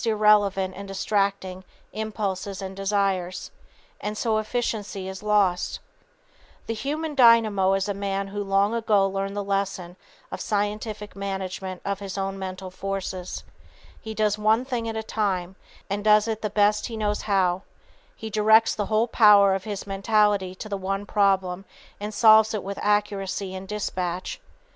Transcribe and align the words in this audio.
[Sidenote: 0.01 0.53
Scientific 0.55 0.57
Management 0.75 1.65
of 1.93 2.17
Self] 2.17 2.19
The 6.65 6.73
"human 6.73 7.13
dynamo" 7.13 7.73
is 7.75 7.87
a 7.87 7.93
man 7.93 8.27
who 8.29 8.43
long 8.43 8.73
ago 8.73 9.05
learned 9.07 9.37
the 9.37 9.43
lesson 9.43 9.95
of 10.31 10.41
scientific 10.41 11.15
management 11.15 11.83
of 11.85 11.99
his 11.99 12.17
own 12.17 12.39
mental 12.39 12.71
forces. 12.71 13.43
He 14.01 14.15
does 14.15 14.39
one 14.39 14.65
thing 14.65 14.89
at 14.89 14.97
a 14.97 15.03
time, 15.03 15.55
and 15.87 16.03
does 16.03 16.27
it 16.27 16.41
the 16.41 16.49
best 16.49 16.87
he 16.87 16.97
knows 16.97 17.21
how. 17.21 17.61
He 18.15 18.31
directs 18.31 18.73
the 18.73 18.87
whole 18.87 19.07
power 19.07 19.53
of 19.53 19.65
his 19.65 19.85
mentality 19.85 20.55
to 20.55 20.67
the 20.67 20.77
one 20.77 21.05
problem 21.05 21.63
and 21.99 22.11
solves 22.11 22.55
it 22.55 22.63
with 22.63 22.79
accuracy 22.81 23.53
and 23.53 23.67
dispatch. 23.67 24.41